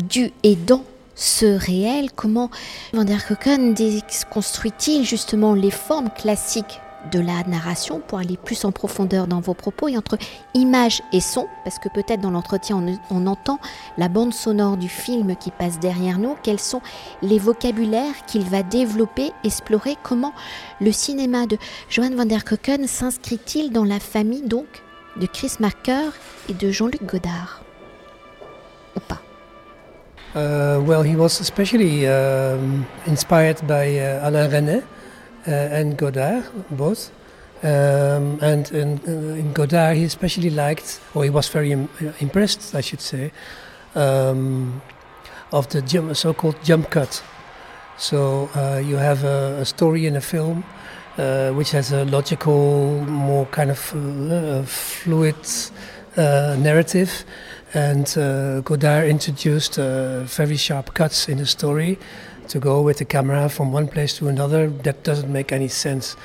du 0.09 0.33
et 0.43 0.57
dans 0.57 0.85
ce 1.15 1.47
réel, 1.47 2.11
comment 2.15 2.51
Van 2.93 3.05
der 3.05 3.27
Koken 3.27 3.75
déconstruit-il 3.75 5.05
justement 5.05 5.55
les 5.55 5.71
formes 5.71 6.11
classiques 6.11 6.81
de 7.11 7.21
la 7.21 7.43
narration 7.45 8.01
pour 8.01 8.19
aller 8.19 8.37
plus 8.37 8.65
en 8.65 8.73
profondeur 8.73 9.27
dans 9.27 9.41
vos 9.41 9.55
propos 9.55 9.89
et 9.89 9.97
entre 9.97 10.19
image 10.55 11.03
et 11.13 11.21
son, 11.21 11.47
parce 11.65 11.79
que 11.79 11.89
peut-être 11.89 12.21
dans 12.21 12.31
l'entretien 12.31 12.83
on, 13.11 13.27
entend 13.27 13.59
la 13.99 14.09
bande 14.09 14.35
sonore 14.35 14.77
du 14.77 14.89
film 14.89 15.37
qui 15.37 15.51
passe 15.51 15.79
derrière 15.79 16.19
nous, 16.19 16.37
quels 16.43 16.61
sont 16.61 16.81
les 17.23 17.39
vocabulaires 17.39 18.25
qu'il 18.27 18.45
va 18.45 18.63
développer, 18.63 19.33
explorer, 19.45 19.97
comment 20.03 20.33
le 20.81 20.93
cinéma 20.93 21.47
de 21.47 21.59
Johan 21.89 22.11
van 22.17 22.27
der 22.27 22.45
Koken 22.45 22.87
s'inscrit-il 22.87 23.73
dans 23.73 23.85
la 23.85 24.01
famille 24.01 24.43
donc 24.43 24.67
de 25.17 25.27
Chris 25.27 25.53
Marker 25.61 26.11
et 26.49 26.55
de 26.55 26.71
Jean-Luc 26.71 27.05
Godard? 27.05 27.63
Ou 28.97 29.01
pas? 29.01 29.21
Uh, 30.35 30.81
Well, 30.81 31.03
he 31.03 31.15
was 31.15 31.41
especially 31.41 32.07
um, 32.07 32.85
inspired 33.07 33.61
by 33.67 33.99
uh, 33.99 34.27
Alain 34.27 34.49
René. 34.49 34.83
Uh, 35.47 35.51
and 35.51 35.97
Godard, 35.97 36.45
both. 36.71 37.11
Um, 37.65 38.39
and 38.41 38.71
in, 38.71 39.01
uh, 39.07 39.35
in, 39.35 39.53
Godard, 39.53 39.97
he 39.97 40.05
especially 40.05 40.51
liked, 40.51 41.01
or 41.15 41.25
he 41.25 41.31
was 41.31 41.49
very 41.49 41.73
Im 41.73 41.89
impressed, 42.21 42.75
I 42.77 42.81
should 42.81 43.01
say, 43.01 43.33
um, 43.97 44.81
of 45.51 45.69
the 45.69 45.83
jump, 45.83 46.15
so-called 46.17 46.57
jump 46.63 46.91
cut. 46.91 47.23
So 47.97 48.51
uh, 48.55 48.81
you 48.85 48.97
have 48.97 49.25
a, 49.25 49.59
a, 49.61 49.65
story 49.65 50.07
in 50.07 50.15
a 50.17 50.21
film 50.21 50.65
uh, 51.19 51.51
which 51.51 51.73
has 51.73 51.93
a 51.93 52.05
logical, 52.05 53.05
more 53.07 53.47
kind 53.47 53.71
of 53.71 53.95
uh, 53.95 54.63
fluid 54.63 55.37
uh, 56.17 56.57
narrative, 56.59 57.25
and 57.75 58.07
Godard 58.65 59.09
introduced 59.09 59.77
very 59.77 60.57
sharp 60.57 60.95
cuts 60.95 61.29
in 61.29 61.39
the 61.39 61.47
story 61.47 61.99
to 62.53 62.61
go 62.61 62.83
with 62.83 62.99
the 62.99 63.05
camera 63.07 63.49
from 63.49 63.73
one 63.73 63.89
place 63.89 64.19
to 64.19 64.29
another, 64.29 64.69
that 64.69 65.03
doesn't 65.03 65.33
make 65.33 65.53
any 65.53 65.69
sense 65.69 66.17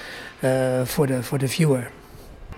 uh, 0.43 0.83
for 0.83 1.07
the 1.07 1.23
for 1.23 1.37
the 1.37 1.47
viewer. 1.47 1.87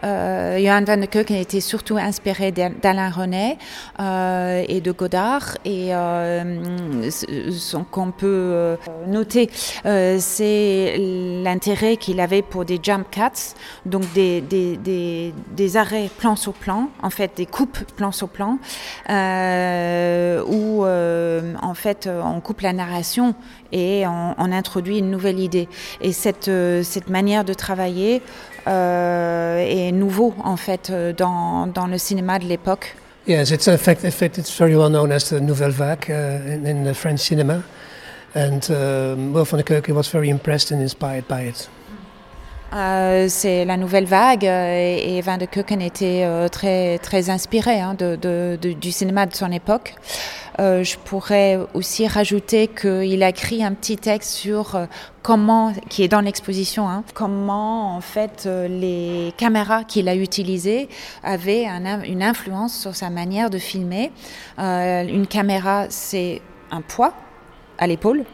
Euh, 0.04 0.58
Johan 0.58 0.84
van 0.84 0.98
de 0.98 1.06
Keuken 1.06 1.36
était 1.36 1.62
surtout 1.62 1.98
inspiré 1.98 2.52
d'Alain 2.52 3.10
René 3.10 3.58
euh, 4.00 4.64
et 4.68 4.82
de 4.82 4.92
Godard. 4.92 5.58
Et 5.66 5.94
euh, 5.96 7.10
ce 7.10 7.78
qu'on 7.92 8.12
peut 8.12 8.28
euh, 8.28 8.76
noter, 9.08 9.50
c'est 10.20 10.96
l'intérêt 11.44 11.98
qu'il 11.98 12.20
avait 12.20 12.42
pour 12.42 12.66
des 12.66 12.80
jump 12.82 13.10
cuts, 13.12 13.56
donc 13.86 14.04
des, 14.14 14.42
des, 14.42 14.78
des, 14.78 15.34
des, 15.52 15.78
arrêts 15.78 16.10
plan 16.18 16.36
sur 16.36 16.54
plan, 16.54 16.90
en 17.02 17.10
fait 17.10 17.32
des 17.36 17.46
coupes 17.46 17.80
plan 17.96 18.12
sur 18.12 18.30
plan, 18.30 18.58
où 19.10 20.86
en 20.86 21.74
fait 21.74 22.10
on 22.24 22.40
coupe 22.42 22.62
la 22.62 22.74
narration 22.74 23.34
et 23.72 24.06
on, 24.08 24.36
on, 24.38 24.52
introduit 24.52 25.00
une 25.00 25.12
nouvelle 25.12 25.40
idée. 25.40 25.68
Et 26.02 26.12
cette, 26.12 26.50
cette 26.84 27.10
manière 27.10 27.46
de 27.46 27.54
travailler 27.54 28.22
euh, 28.70 29.58
est 29.60 29.92
nouveau 29.92 30.34
en 30.44 30.58
fait 30.58 30.90
euh, 30.90 31.14
dans, 31.14 31.68
dans 31.68 31.88
le 31.88 31.98
cinéma 31.98 32.40
de 32.40 32.46
l'époque. 32.46 32.96
Yes, 33.28 33.52
it's 33.52 33.68
in 33.68 33.78
fact, 33.78 34.04
in 34.04 34.12
fact 34.12 34.38
it's 34.38 34.56
very 34.58 34.76
well 34.76 34.90
known 34.90 35.12
as 35.12 35.30
the 35.30 35.40
Nouvelle 35.42 35.72
Vague 35.72 36.10
uh, 36.10 36.54
in, 36.54 36.66
in 36.66 36.84
the 36.84 36.94
French 36.94 37.20
cinema, 37.20 37.64
and 38.34 38.70
uh, 38.72 39.16
Wolf 39.34 39.50
van 39.52 39.60
der 39.60 39.64
Keuken 39.64 39.94
was 39.96 40.08
very 40.08 40.30
impressed 40.30 40.72
and 40.72 40.82
inspired 40.82 41.28
by 41.28 41.42
it. 41.42 41.70
Euh, 42.74 43.26
c'est 43.30 43.66
la 43.66 43.78
nouvelle 43.78 44.06
vague 44.06 44.46
euh, 44.46 44.98
et, 45.00 45.22
Van 45.22 45.38
de 45.38 45.46
Keuken 45.46 45.82
était 45.82 46.24
euh, 46.24 46.48
très, 46.50 47.00
très 47.00 47.32
inspiré 47.32 47.80
hein, 47.80 47.96
de, 47.96 48.16
de, 48.16 48.58
du 48.62 48.92
cinéma 48.92 49.26
de 49.26 49.34
son 49.34 49.52
époque. 49.52 49.96
Euh, 50.60 50.84
je 50.84 50.98
pourrais 50.98 51.58
aussi 51.74 52.06
rajouter 52.06 52.68
qu'il 52.68 53.24
a 53.24 53.30
écrit 53.30 53.64
un 53.64 53.74
petit 53.74 53.98
texte 53.98 54.32
sur 54.32 54.76
euh, 54.76 54.86
comment, 55.24 55.74
qui 55.90 56.04
est 56.04 56.08
dans 56.08 56.22
l'exposition, 56.22 56.88
hein, 56.88 57.04
comment 57.16 57.96
en 57.96 58.02
fait 58.02 58.48
les 58.48 59.34
caméras 59.38 59.84
qu'il 59.84 60.08
a 60.08 60.16
utilisées 60.16 60.90
avaient 61.24 61.66
un, 61.66 62.04
une 62.04 62.22
influence 62.22 62.78
sur 62.78 62.96
sa 62.96 63.10
manière 63.10 63.50
de 63.50 63.58
filmer. 63.58 64.12
une 64.58 65.28
caméra, 65.28 65.86
c'est 65.90 66.42
un 66.72 66.82
poids 66.82 67.14
à 67.80 67.88
l'épaule. 67.88 68.26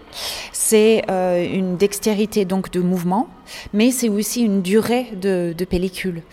C'est 0.51 1.03
euh, 1.09 1.45
une 1.45 1.77
dextérité 1.77 2.45
donc 2.45 2.71
de 2.71 2.79
mouvement, 2.79 3.27
mais 3.73 3.91
c'est 3.91 4.09
aussi 4.09 4.41
une 4.41 4.61
durée 4.61 5.07
de, 5.15 5.53
pellicule. 5.69 6.23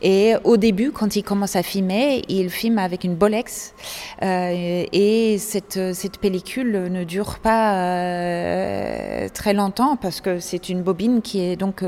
Et 0.00 0.34
au 0.44 0.56
début, 0.56 0.92
quand 0.92 1.16
il 1.16 1.22
commence 1.22 1.56
à 1.56 1.62
filmer, 1.62 2.22
il 2.28 2.48
filme 2.50 2.78
avec 2.78 3.04
une 3.04 3.14
Bolex 3.14 3.74
euh, 4.22 4.84
et 4.92 5.36
cette, 5.38 5.78
pellicule 6.20 6.88
ne 6.90 7.04
dure 7.04 7.38
pas 7.40 7.74
euh, 7.74 9.28
très 9.34 9.52
longtemps 9.52 9.96
parce 9.96 10.20
que 10.20 10.38
c'est 10.40 10.68
une 10.68 10.82
bobine 10.82 11.20
qui 11.20 11.40
est 11.40 11.56
donc 11.56 11.84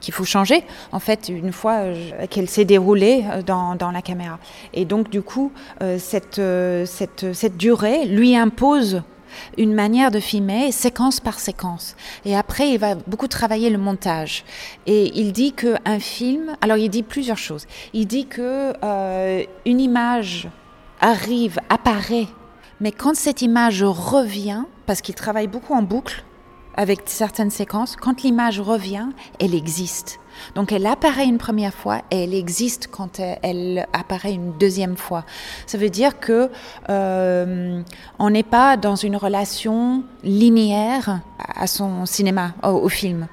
qu'il 0.00 0.14
faut 0.14 0.24
changer 0.24 0.62
en 0.92 1.00
fait 1.00 1.28
une 1.28 1.52
fois 1.52 1.82
qu'elle 2.30 2.48
s'est 2.48 2.64
déroulée 2.64 3.24
dans, 3.46 3.76
la 3.92 4.02
caméra. 4.02 4.38
Et 4.72 4.84
donc 4.84 5.10
du 5.10 5.22
coup, 5.22 5.52
cette 5.98 6.40
durée 7.56 8.06
lui 8.06 8.36
impose 8.36 9.02
une 9.56 9.74
manière 9.74 10.10
de 10.10 10.20
filmer 10.20 10.72
séquence 10.72 11.20
par 11.20 11.40
séquence. 11.40 11.96
Et 12.24 12.36
après, 12.36 12.70
il 12.70 12.78
va 12.78 12.94
beaucoup 12.94 13.28
travailler 13.28 13.70
le 13.70 13.78
montage. 13.78 14.44
Et 14.86 15.12
il 15.18 15.32
dit 15.32 15.52
qu'un 15.52 15.98
film, 16.00 16.56
alors 16.60 16.76
il 16.76 16.88
dit 16.88 17.02
plusieurs 17.02 17.38
choses. 17.38 17.66
Il 17.92 18.06
dit 18.06 18.26
que 18.26 18.72
euh, 18.82 19.44
une 19.66 19.80
image 19.80 20.48
arrive, 21.00 21.58
apparaît, 21.68 22.26
mais 22.80 22.92
quand 22.92 23.16
cette 23.16 23.42
image 23.42 23.82
revient, 23.82 24.64
parce 24.86 25.00
qu'il 25.00 25.14
travaille 25.14 25.48
beaucoup 25.48 25.74
en 25.74 25.82
boucle 25.82 26.24
avec 26.76 27.02
certaines 27.06 27.50
séquences, 27.50 27.96
quand 27.96 28.22
l'image 28.22 28.60
revient, 28.60 29.08
elle 29.40 29.54
existe. 29.54 30.20
Donc 30.54 30.72
elle 30.72 30.86
apparaît 30.86 31.26
une 31.26 31.38
première 31.38 31.74
fois 31.74 32.02
et 32.10 32.24
elle 32.24 32.34
existe 32.34 32.88
quand 32.90 33.20
elle, 33.20 33.86
apparaît 33.92 34.32
une 34.32 34.52
deuxième 34.58 34.96
fois. 34.96 35.24
Ça 35.66 35.78
veut 35.78 35.90
dire 35.90 36.20
que 36.20 36.50
euh, 36.88 37.82
on 38.18 38.30
n'est 38.30 38.42
pas 38.42 38.76
dans 38.76 38.96
une 38.96 39.16
relation 39.16 40.02
linéaire 40.22 41.20
à 41.38 41.66
son 41.66 42.06
cinéma, 42.06 42.54
au, 42.62 42.88
film. 42.88 43.26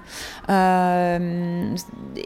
Euh, 0.50 1.76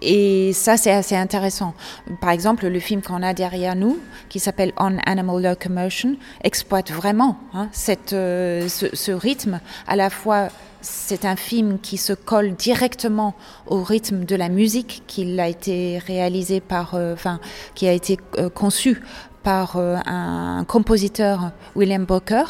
et 0.02 0.54
ça, 0.54 0.78
c'est 0.78 0.92
assez 0.92 1.16
intéressant. 1.16 1.74
Par 2.22 2.32
exemple, 2.32 2.68
le 2.68 2.80
film 2.80 3.02
qu'on 3.02 3.24
a 3.24 3.34
derrière 3.34 3.76
nous, 3.76 4.00
qui 4.30 4.40
s'appelle 4.40 4.74
On 4.78 4.98
Animal 5.06 5.42
Locomotion, 5.42 6.16
exploite 6.44 6.92
vraiment 6.92 7.38
hein, 7.54 7.70
euh, 8.14 8.68
ce, 8.68 9.12
rythme 9.12 9.60
à 9.88 9.96
la 9.96 10.10
fois 10.10 10.50
c'est 10.82 11.26
un 11.26 11.36
film 11.36 11.80
qui 11.80 11.98
se 11.98 12.14
colle 12.14 12.56
directement 12.56 13.36
au 13.68 13.84
rythme 13.84 14.24
de 14.24 14.36
la 14.36 14.48
musique 14.48 15.04
qui 15.08 15.40
a 15.40 15.48
été 15.48 15.98
réalisé 15.98 16.62
par, 16.62 16.96
euh, 16.96 17.14
enfin, 17.14 17.40
qui 17.76 17.88
a 17.88 17.92
été 17.92 18.18
euh, 18.38 18.50
conçu 18.50 19.02
par 19.43 19.77
euh, 19.77 19.98
un 20.05 20.63
compositeur 20.67 21.51
William 21.75 22.05
Booker 22.05 22.43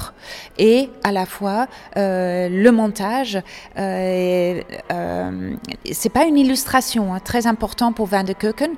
et 0.57 0.89
à 1.03 1.11
la 1.11 1.25
fois 1.25 1.67
le 1.95 2.69
montage 2.69 3.39
c'est 3.75 4.63
pas 6.11 6.25
une 6.25 6.37
illustration 6.37 7.13
hein, 7.13 7.19
très 7.19 7.47
important 7.47 7.93
pour 7.93 8.07
Van 8.07 8.23
de 8.23 8.33
Keuken. 8.33 8.71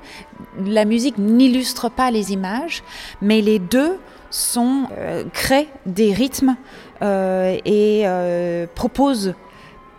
La 0.64 0.84
musique 0.84 1.18
n'illustre 1.18 1.88
pas 1.90 2.10
les 2.10 2.32
images 2.32 2.82
mais 3.20 3.40
les 3.40 3.58
deux 3.58 3.98
sont 4.30 4.88
créent 5.32 5.68
des 5.86 6.12
rythmes 6.12 6.56
et 7.02 8.04
proposent 8.74 9.34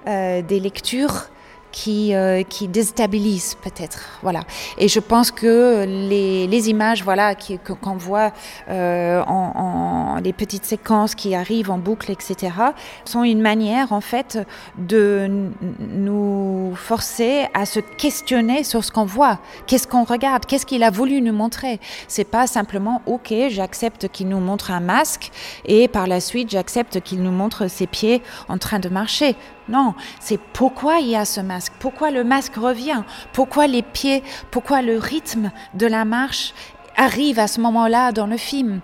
des 0.05 0.60
lectures 0.60 1.29
qui, 1.74 2.15
euh, 2.15 2.44
qui 2.44 2.70
déstabilise 2.70 3.58
peut-être. 3.62 4.20
Voilà. 4.22 4.42
Et 4.77 4.88
je 4.88 5.01
pense 5.01 5.32
que 5.32 5.84
les, 5.86 6.70
images 6.70 7.03
voilà, 7.03 7.36
qu'on 7.36 7.96
voit 7.96 8.32
euh, 8.70 9.22
en, 9.24 10.20
les 10.24 10.32
petites 10.32 10.65
séquences 10.65 11.15
qui 11.15 11.36
arrivent 11.36 11.72
en 11.72 11.80
boucle, 11.80 12.12
etc., 12.12 12.53
sont 13.03 13.24
une 13.24 13.42
manière 13.42 13.92
en 13.92 14.00
fait 14.00 14.39
de 14.77 15.50
nous 15.80 16.74
forcer 16.75 17.48
à 17.53 17.65
se 17.65 17.80
questionner 17.80 18.63
sur 18.63 18.84
ce 18.84 18.92
qu'on 18.92 19.06
voit, 19.06 19.39
qu'est-ce 19.65 19.88
qu'on 19.88 20.03
regarde, 20.03 20.46
qu'est-ce 20.46 20.68
qu'il 20.68 20.84
a 20.84 20.92
voulu 20.92 21.22
nous 21.22 21.34
montrer? 21.34 21.80
C'est 22.08 22.24
pas 22.24 22.46
simplement 22.46 23.01
OK, 23.08 23.34
j'accepte 23.50 24.10
qu'il 24.10 24.30
nous 24.30 24.39
montre 24.39 24.70
un 24.72 24.80
masque 24.80 25.32
et 25.65 25.88
par 25.88 26.06
la 26.06 26.22
suite 26.22 26.51
j'accepte 26.51 27.01
qu'il 27.01 27.24
nous 27.24 27.32
montre 27.32 27.68
ses 27.68 27.88
pieds 27.88 28.22
en 28.48 28.60
train 28.60 28.80
de 28.80 28.89
marcher. 28.89 29.36
Non, 29.70 29.93
c'est 30.20 30.39
pourquoi 30.39 31.00
il 31.00 31.10
y 31.10 31.15
a 31.15 31.25
ce 31.25 31.39
masque, 31.39 31.74
pourquoi 31.79 32.12
le 32.12 32.24
masque 32.24 32.55
revient, 32.55 33.03
pourquoi 33.32 33.67
les 33.67 33.82
pieds, 33.82 34.24
pourquoi 34.51 34.82
le 34.82 34.98
rythme 34.98 35.51
de 35.74 35.88
la 35.88 36.03
marche 36.03 36.53
arrive 36.98 37.39
à 37.39 37.48
ce 37.48 37.62
moment-là 37.62 38.12
dans 38.12 38.27
le 38.27 38.38
film 38.38 38.82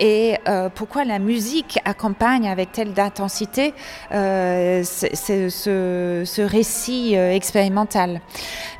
et 0.00 0.36
euh, 0.48 0.68
pourquoi 0.74 1.04
la 1.04 1.18
musique 1.18 1.78
accompagne 1.84 2.48
avec 2.48 2.72
telle 2.72 2.94
d'intensité 2.94 3.74
euh, 4.12 4.82
ce, 4.82 6.42
récit 6.42 7.16
euh, 7.16 7.32
expérimental? 7.32 8.20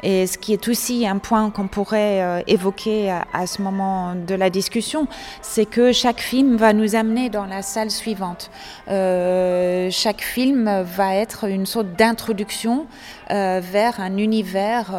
Et 0.03 0.27
ce 0.27 0.37
qui 0.39 0.53
est 0.53 0.69
aussi 0.69 1.07
un 1.07 1.19
point 1.19 1.51
qu'on 1.51 1.69
pourrait 1.69 2.21
euh, 2.21 2.41
évoquer 2.47 3.13
à, 3.33 3.47
ce 3.47 3.63
moment 3.63 4.15
de 4.15 4.35
la 4.35 4.51
discussion, 4.51 5.07
c'est 5.41 5.67
que 5.67 5.93
chaque 5.93 6.21
film 6.21 6.57
va 6.57 6.73
nous 6.73 6.97
amener 6.97 7.31
dans 7.31 7.47
la 7.47 7.63
salle 7.63 7.91
suivante. 7.91 8.51
Chaque 8.87 10.23
film 10.23 10.83
va 10.83 11.15
être 11.15 11.45
une 11.45 11.67
sorte 11.67 11.93
d'introduction 11.93 12.87
vers 13.31 14.01
un 14.01 14.17
univers 14.17 14.93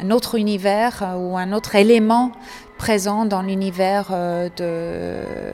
un 0.00 0.10
autre 0.10 0.36
univers 0.36 1.14
ou 1.16 1.36
un 1.36 1.52
autre 1.52 1.74
élément 1.74 2.32
présent 2.78 3.24
dans 3.24 3.42
l'univers 3.42 4.08
euh, 4.12 4.48
de 4.56 5.52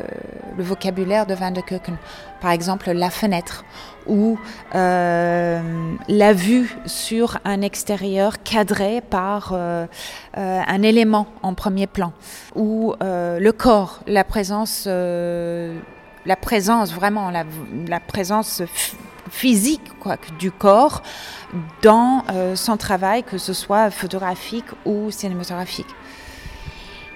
le 0.56 0.62
vocabulaire 0.62 1.26
de 1.26 1.34
Van 1.34 1.50
de 1.50 1.60
Keuken. 1.60 1.96
Par 2.40 2.50
exemple, 2.50 2.92
la 2.92 3.10
fenêtre 3.10 3.64
ou 4.06 4.38
euh, 4.74 5.60
la 6.08 6.32
vue 6.34 6.76
sur 6.84 7.38
un 7.44 7.62
extérieur 7.62 8.42
cadré 8.42 9.00
par 9.00 9.52
euh, 9.52 9.86
euh, 10.36 10.60
un 10.66 10.82
élément 10.82 11.26
en 11.42 11.54
premier 11.54 11.86
plan 11.86 12.12
ou 12.54 12.94
euh, 13.02 13.40
le 13.40 13.52
corps, 13.52 14.00
la 14.06 14.24
présence, 14.24 14.84
euh, 14.86 15.76
la 16.26 16.36
présence 16.36 16.92
vraiment, 16.92 17.30
la 17.30 18.00
présence 18.00 18.62
physique 19.30 19.82
quoi, 20.00 20.16
du 20.38 20.50
corps 20.50 21.02
dans 21.82 22.24
son 22.54 22.76
travail, 22.76 23.22
que 23.22 23.38
ce 23.38 23.52
soit 23.52 23.90
photographique 23.90 24.66
ou 24.84 25.10
cinématographique. 25.10 25.94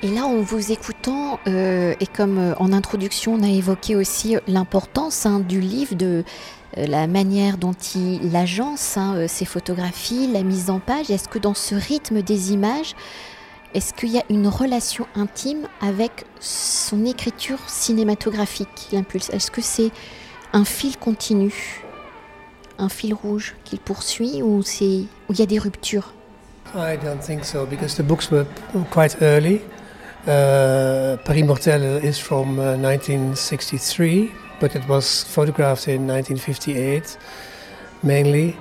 Et 0.00 0.08
là, 0.08 0.26
en 0.26 0.40
vous 0.42 0.70
écoutant, 0.70 1.40
euh, 1.48 1.92
et 1.98 2.06
comme 2.06 2.38
euh, 2.38 2.54
en 2.58 2.72
introduction, 2.72 3.34
on 3.34 3.42
a 3.42 3.48
évoqué 3.48 3.96
aussi 3.96 4.36
l'importance 4.46 5.26
hein, 5.26 5.40
du 5.40 5.60
livre, 5.60 5.96
de 5.96 6.22
euh, 6.76 6.86
la 6.86 7.08
manière 7.08 7.58
dont 7.58 7.74
il 7.96 8.36
agence 8.36 8.96
hein, 8.96 9.26
ses 9.26 9.44
photographies, 9.44 10.28
la 10.32 10.44
mise 10.44 10.70
en 10.70 10.78
page. 10.78 11.10
Est-ce 11.10 11.28
que 11.28 11.40
dans 11.40 11.54
ce 11.54 11.74
rythme 11.74 12.22
des 12.22 12.52
images, 12.52 12.94
est-ce 13.74 13.92
qu'il 13.92 14.10
y 14.10 14.18
a 14.18 14.24
une 14.30 14.46
relation 14.46 15.08
intime 15.16 15.66
avec 15.80 16.26
son 16.38 17.04
écriture 17.04 17.58
cinématographique 17.66 18.90
l'impulse? 18.92 19.30
Est-ce 19.30 19.50
que 19.50 19.62
c'est 19.62 19.90
un 20.52 20.64
fil 20.64 20.96
continu, 20.96 21.82
un 22.78 22.88
fil 22.88 23.14
rouge 23.14 23.54
qu'il 23.64 23.78
poursuit, 23.80 24.42
ou 24.42 24.62
il 24.82 25.38
y 25.38 25.42
a 25.42 25.46
des 25.46 25.58
ruptures? 25.58 26.14
I 26.74 26.96
don't 26.96 27.20
think 27.20 27.44
so, 27.44 27.66
because 27.66 27.96
the 27.96 28.02
books 28.02 28.30
were 28.30 28.46
quite 28.90 29.16
early. 29.22 29.60
Uh, 30.26 31.16
Paris 31.24 31.44
Mortel 31.44 31.82
is 32.04 32.18
from 32.18 32.58
uh, 32.58 32.76
1963, 32.76 34.30
but 34.60 34.74
it 34.74 34.86
was 34.88 35.24
photographed 35.24 35.88
in 35.88 36.06
1958 36.06 37.16
mainly. 38.02 38.56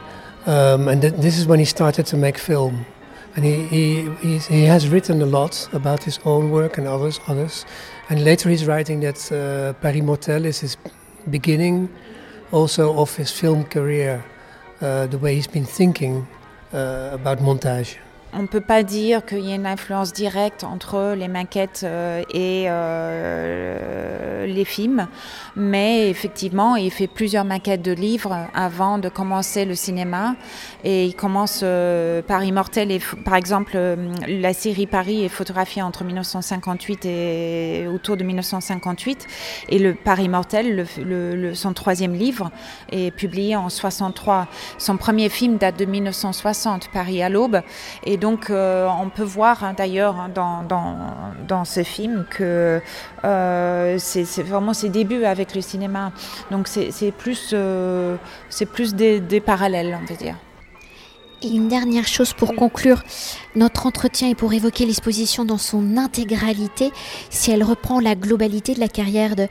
Um, 0.45 0.88
and 0.88 1.01
th 1.01 1.13
this 1.15 1.38
is 1.38 1.45
when 1.45 1.59
he 1.59 1.65
started 1.65 2.05
to 2.07 2.17
make 2.17 2.38
film. 2.38 2.86
And 3.36 3.45
he, 3.45 3.55
he, 4.21 4.38
he, 4.39 4.63
has 4.63 4.88
written 4.88 5.21
a 5.21 5.25
lot 5.25 5.69
about 5.71 6.03
his 6.03 6.19
own 6.25 6.50
work 6.50 6.79
and 6.79 6.88
others. 6.88 7.19
others. 7.27 7.65
And 8.09 8.24
later 8.24 8.50
he's 8.50 8.65
writing 8.65 9.01
that 9.01 9.19
uh, 9.31 9.74
Paris 9.81 10.01
Mortel 10.01 10.45
is 10.45 10.59
his 10.59 10.77
beginning 11.29 11.89
also 12.51 12.97
of 12.97 13.15
his 13.17 13.31
film 13.31 13.63
career, 13.65 14.23
uh, 14.81 15.07
the 15.07 15.17
way 15.17 15.35
he's 15.35 15.47
been 15.47 15.65
thinking 15.65 16.27
uh, 16.73 17.09
about 17.13 17.39
montage. 17.39 17.97
on 18.33 18.43
ne 18.43 18.47
peut 18.47 18.61
pas 18.61 18.83
dire 18.83 19.25
qu'il 19.25 19.39
y 19.39 19.51
ait 19.51 19.55
une 19.55 19.65
influence 19.65 20.13
directe 20.13 20.63
entre 20.63 21.15
les 21.17 21.27
maquettes 21.27 21.81
euh, 21.83 22.21
et 22.31 22.65
euh, 22.67 23.66
les 24.53 24.65
films, 24.65 25.07
mais 25.55 26.10
effectivement, 26.10 26.75
il 26.75 26.91
fait 26.91 27.07
plusieurs 27.07 27.45
maquettes 27.45 27.81
de 27.81 27.91
livres 27.91 28.47
avant 28.53 28.97
de 28.97 29.10
commencer 29.10 29.65
le 29.65 29.75
cinéma. 29.75 30.36
Et 30.83 31.05
il 31.05 31.15
commence 31.15 31.62
euh, 31.63 32.21
par 32.21 32.43
Immortel, 32.43 32.91
et 32.91 32.99
par 33.25 33.36
exemple, 33.36 33.73
euh, 33.75 33.95
la 34.27 34.53
série 34.53 34.88
Paris 34.88 35.23
est 35.23 35.29
photographiée 35.29 35.81
entre 35.81 36.03
1958 36.03 37.05
et 37.05 37.88
autour 37.93 38.17
de 38.17 38.23
1958. 38.23 39.27
Et 39.69 39.79
le 39.79 39.93
Paris 39.93 40.29
Mortel, 40.29 40.75
le, 40.75 40.86
le, 41.03 41.36
le, 41.36 41.55
son 41.55 41.73
troisième 41.73 42.13
livre, 42.13 42.51
est 42.91 43.12
publié 43.12 43.55
en 43.55 43.69
63. 43.69 44.47
Son 44.77 44.97
premier 44.97 45.29
film 45.29 45.57
date 45.57 45.77
de 45.77 45.86
1960, 45.86 46.89
Paris 46.91 47.21
à 47.21 47.29
l'aube. 47.29 47.62
Et 48.03 48.17
donc, 48.17 48.49
euh, 48.49 48.88
on 49.01 49.10
peut 49.10 49.23
voir 49.23 49.63
hein, 49.63 49.73
d'ailleurs 49.75 50.19
hein, 50.19 50.29
dans, 50.33 50.63
dans, 50.63 50.97
dans, 51.47 51.65
ce 51.65 51.83
film 51.83 52.25
que 52.29 52.81
euh, 53.23 53.97
c'est 54.38 54.43
vraiment 54.43 54.76
ses 54.76 54.89
débuts 54.89 55.23
avec 55.23 55.56
le 55.56 55.62
cinéma. 55.62 56.12
Donc, 56.52 56.67
c'est 56.67 57.12
plus, 57.12 57.50
euh, 57.54 58.17
c'est 58.50 58.67
plus 58.67 58.93
des, 58.93 59.19
des 59.19 59.39
parallèles, 59.39 59.97
on 60.00 60.06
va 60.06 60.15
dire. 60.15 60.36
Et 61.41 61.47
une 61.47 61.67
dernière 61.67 62.08
chose 62.08 62.34
pour 62.34 62.54
conclure 62.54 63.02
notre 63.56 63.88
entretien 63.88 64.30
et 64.30 64.36
pour 64.36 64.54
évoquer 64.54 64.86
l'exposition 64.86 65.43
dans 65.43 65.58
son 65.58 65.97
intégralité, 65.97 66.91
si 67.32 67.50
elle 67.50 67.63
reprend 67.63 68.00
la 68.00 68.13
globalité 68.13 68.76
de 68.76 68.80
la 68.80 68.88
carrière 68.88 69.36
de 69.36 69.47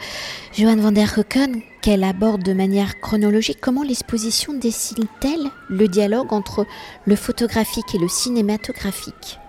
Johan 0.53 0.77
van 0.77 0.93
der 0.93 1.13
Hoeken, 1.17 1.63
qu'elle 1.83 2.05
aborde 2.05 2.45
de 2.45 2.53
manière 2.53 3.01
chronologique, 3.01 3.59
comment 3.61 3.83
l'exposition 3.83 4.53
dessine-t-elle 4.55 5.51
le 5.69 5.89
dialogue 5.89 6.33
entre 6.33 6.65
le 7.07 7.17
photographique 7.17 7.93
et 7.93 7.99
le 7.99 8.09
cinématographique? 8.09 9.41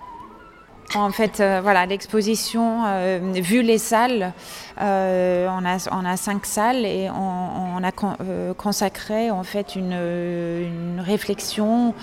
En 0.95 1.12
fait, 1.12 1.41
euh, 1.41 1.60
voilà, 1.62 1.86
l'exposition, 1.86 2.84
euh, 2.86 3.19
vu 3.36 3.62
les 3.62 3.78
salles, 3.78 4.34
euh, 4.79 5.47
on, 5.49 5.65
a, 6.05 6.17
cinq 6.17 6.45
salles 6.45 6.85
et 6.85 7.09
on, 7.09 7.83
a 7.83 7.91
euh, 8.21 8.53
consacré 8.53 9.31
en 9.31 9.43
fait 9.43 9.75
une, 9.75 10.99
réflexion 10.99 11.93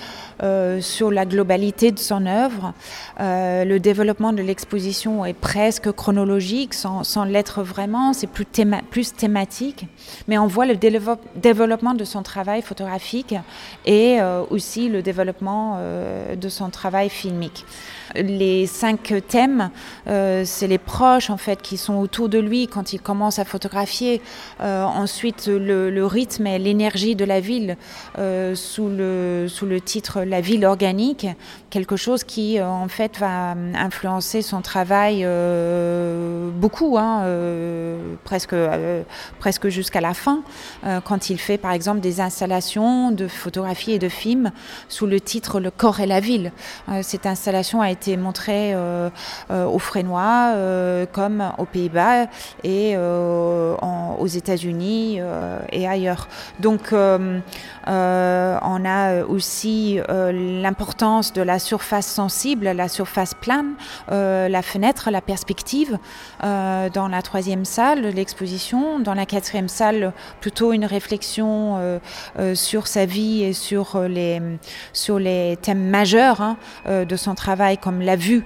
euh, 0.42 0.80
sur 0.80 1.10
la 1.10 1.24
globalité 1.24 1.92
de 1.92 1.98
son 1.98 2.26
œuvre. 2.26 2.72
le 3.18 3.78
développement 3.78 4.32
de 4.32 4.42
l'exposition 4.42 5.24
est 5.24 5.34
presque 5.34 5.92
chronologique, 5.92 6.74
sans, 6.74 7.24
l'être 7.24 7.62
vraiment, 7.62 8.12
c'est 8.12 8.26
plus, 8.26 8.46
théma, 8.46 8.80
plus 8.90 9.12
thématique, 9.12 9.86
mais 10.28 10.38
on 10.38 10.46
voit 10.46 10.66
le 10.66 10.76
développement 10.76 11.94
de 11.94 12.04
son 12.04 12.22
travail 12.22 12.62
photographique 12.62 13.34
et 13.84 14.18
aussi 14.50 14.88
le 14.88 15.02
développement 15.02 15.78
de 16.36 16.48
son 16.48 16.70
travail 16.70 17.08
filmique. 17.08 17.64
Les 18.14 18.66
cinq 18.66 19.14
thèmes, 19.28 19.70
c'est 20.06 20.66
les 20.66 20.78
proches 20.78 21.30
en 21.30 21.36
fait 21.36 21.60
qui 21.62 21.76
sont 21.76 21.96
autour 21.96 22.28
de 22.28 22.38
lui 22.38 22.63
quand 22.66 22.92
il 22.92 23.00
commence 23.00 23.38
à 23.38 23.44
photographier. 23.44 24.20
Euh, 24.60 24.84
ensuite, 24.84 25.46
le, 25.46 26.04
rythme 26.06 26.46
et 26.46 26.58
l'énergie 26.58 27.16
de 27.16 27.24
la 27.24 27.40
ville 27.40 27.76
euh, 28.18 28.54
sous, 28.54 28.88
le, 28.88 29.46
sous 29.48 29.66
le 29.66 29.80
titre 29.80 30.22
La 30.22 30.40
ville 30.40 30.64
organique, 30.64 31.26
quelque 31.70 31.96
chose 31.96 32.24
qui 32.24 32.58
euh, 32.58 32.66
en 32.66 32.88
fait 32.88 33.18
va 33.18 33.54
influencer 33.74 34.42
son 34.42 34.60
travail 34.60 35.26
beaucoup, 36.56 36.98
hein, 36.98 37.24
presque, 38.24 38.54
presque 39.38 39.68
jusqu'à 39.68 40.00
la 40.00 40.14
fin, 40.14 40.42
quand 41.04 41.30
il 41.30 41.38
fait 41.38 41.58
par 41.58 41.72
exemple 41.72 42.00
des 42.00 42.20
installations 42.20 43.10
de 43.10 43.28
photographie 43.28 43.92
et 43.92 43.98
de 43.98 44.08
films 44.08 44.50
sous 44.88 45.06
le 45.06 45.20
titre 45.20 45.60
Le 45.60 45.70
corps 45.70 46.00
et 46.00 46.06
la 46.06 46.20
ville. 46.20 46.52
cette 47.02 47.26
installation 47.26 47.80
a 47.80 47.90
été 47.90 48.16
montrée 48.16 48.34
très 48.34 48.74
au 49.50 49.78
Frénois, 49.78 50.54
comme 51.12 51.52
aux 51.58 51.64
Pays-Bas 51.64 52.26
et 52.62 52.96
aux 52.96 54.26
États-Unis 54.26 55.20
et 55.72 55.88
ailleurs. 55.88 56.28
Donc, 56.60 56.92
on 56.92 57.42
a 57.86 59.24
aussi 59.24 59.98
l'importance 60.08 61.32
de 61.32 61.42
la 61.42 61.58
surface 61.58 62.06
sensible, 62.06 62.66
la 62.70 62.88
surface 62.88 63.34
plane, 63.34 63.74
la 64.08 64.62
fenêtre, 64.62 65.10
la 65.10 65.20
perspective 65.20 65.98
dans 66.42 67.08
la 67.10 67.22
troisième 67.22 67.64
salle 67.64 68.06
l'exposition. 68.08 68.98
Dans 69.00 69.14
la 69.14 69.26
quatrième 69.26 69.68
salle, 69.68 70.12
plutôt 70.40 70.72
une 70.72 70.84
réflexion 70.84 72.00
sur 72.54 72.86
sa 72.86 73.06
vie 73.06 73.42
et 73.42 73.52
sur 73.52 74.00
les, 74.00 74.40
sur 74.92 75.18
les 75.18 75.58
thèmes 75.60 75.88
majeurs 75.88 76.40
hein, 76.40 76.56
de 76.86 77.16
son 77.16 77.34
travail, 77.34 77.78
comme 77.78 78.00
la 78.00 78.16
vue 78.16 78.44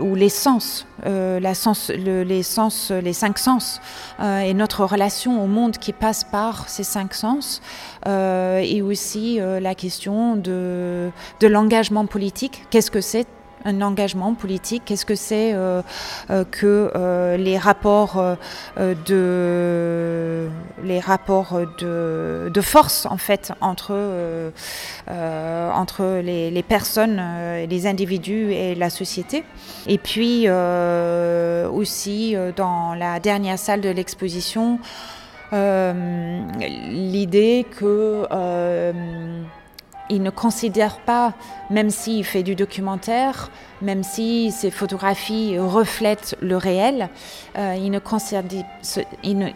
ou 0.00 0.14
les 0.14 0.28
sens 0.28 0.86
les, 1.04 2.42
sens 2.42 2.90
les 2.90 3.12
cinq 3.12 3.35
sens, 3.38 3.80
et 4.20 4.54
notre 4.54 4.84
relation 4.84 5.42
au 5.42 5.46
monde 5.46 5.78
qui 5.78 5.92
passe 5.92 6.24
par 6.24 6.68
ces 6.68 6.84
cinq 6.84 7.14
sens, 7.14 7.60
et 8.06 8.82
aussi 8.82 9.38
la 9.40 9.74
question 9.74 10.36
de, 10.36 11.10
de 11.40 11.46
l'engagement 11.46 12.06
politique. 12.06 12.64
Qu'est-ce 12.70 12.90
que 12.90 13.00
c'est 13.00 13.26
un 13.66 13.82
engagement 13.82 14.34
politique 14.34 14.84
Qu'est-ce 14.86 15.04
que 15.04 15.14
c'est 15.14 15.52
euh, 15.52 15.82
euh, 16.30 16.44
que 16.50 16.90
euh, 16.94 17.36
les 17.36 17.58
rapports 17.58 18.36
de 18.78 20.48
les 20.82 21.00
rapports 21.00 21.60
de, 21.80 22.60
force 22.60 23.06
en 23.06 23.16
fait 23.16 23.52
entre 23.60 24.52
les 26.20 26.62
personnes, 26.62 27.22
les 27.68 27.86
individus 27.86 28.52
et 28.52 28.74
la 28.74 28.90
société. 28.90 29.44
Et 29.86 29.98
puis 29.98 30.48
aussi 30.48 32.36
dans 32.56 32.94
la 32.94 33.20
dernière 33.20 33.58
salle 33.58 33.80
de 33.80 33.90
l'exposition. 33.90 34.78
l'idée 35.52 37.66
que 37.78 38.26
il 40.10 40.22
ne 40.22 40.30
considère 40.30 40.98
pas, 40.98 41.34
même 41.70 41.90
s'il 41.90 42.24
fait 42.24 42.42
du 42.42 42.54
documentaire, 42.54 43.50
même 43.82 44.02
si 44.02 44.52
ses 44.52 44.70
photographies 44.70 45.58
reflètent 45.58 46.36
le 46.40 46.56
réel, 46.56 47.10
euh, 47.58 47.74
il, 47.76 47.90
ne 47.90 47.98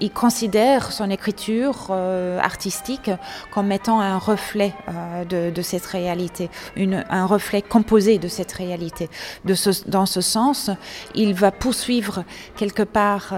considère, 0.08 0.92
son 0.92 1.10
écriture 1.10 1.86
euh, 1.90 2.38
artistique 2.38 3.10
comme 3.50 3.72
étant 3.72 4.00
un 4.00 4.18
reflet 4.18 4.74
euh, 4.88 5.50
de, 5.50 5.62
cette 5.62 5.86
réalité, 5.86 6.50
un 6.76 7.26
reflet 7.26 7.62
composé 7.62 8.18
de 8.18 8.28
cette 8.28 8.52
réalité. 8.52 9.08
Dans 9.44 10.06
ce 10.06 10.20
sens, 10.20 10.70
il 11.14 11.34
va 11.34 11.50
poursuivre 11.50 12.24
quelque 12.56 12.82
part 12.82 13.34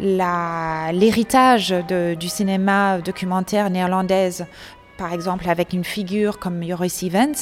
l'héritage 0.00 1.74
du 2.18 2.28
cinéma 2.28 2.98
documentaire 2.98 3.70
néerlandaise 3.70 4.46
par 4.96 5.12
exemple 5.12 5.48
avec 5.48 5.72
une 5.72 5.84
figure 5.84 6.38
comme 6.38 6.62
Joris 6.62 7.02
Evans, 7.02 7.34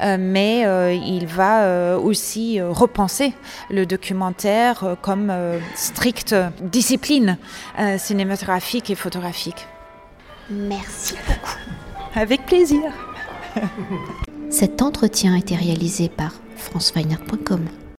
euh, 0.00 0.16
mais 0.18 0.66
euh, 0.66 0.92
il 0.92 1.26
va 1.26 1.62
euh, 1.62 1.98
aussi 1.98 2.60
repenser 2.60 3.32
le 3.70 3.86
documentaire 3.86 4.96
comme 5.02 5.32
stricte 5.74 6.34
discipline 6.60 7.38
cinématographique 7.98 8.90
et 8.90 8.94
photographique. 8.94 9.66
Merci 10.50 11.14
beaucoup. 11.26 11.58
Avec 12.14 12.46
plaisir. 12.46 12.82
Cet 14.50 14.82
entretien 14.82 15.34
a 15.34 15.38
été 15.38 15.56
réalisé 15.56 16.08
par 16.08 16.32
franceweiner.com. 16.56 17.66